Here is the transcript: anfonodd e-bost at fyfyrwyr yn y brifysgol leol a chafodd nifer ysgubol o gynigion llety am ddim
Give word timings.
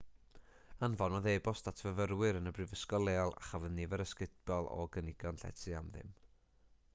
anfonodd 0.85 1.27
e-bost 1.33 1.69
at 1.71 1.83
fyfyrwyr 1.85 2.39
yn 2.39 2.51
y 2.53 2.53
brifysgol 2.59 3.05
leol 3.09 3.35
a 3.43 3.45
chafodd 3.51 3.77
nifer 3.81 4.05
ysgubol 4.07 4.71
o 4.79 4.89
gynigion 4.97 5.39
llety 5.45 5.77
am 5.83 5.93
ddim 5.95 6.17